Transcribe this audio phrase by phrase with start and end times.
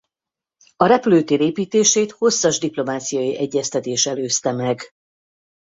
[0.75, 4.81] A repülőtér építését hosszas diplomáciai egyeztetés előzte meg.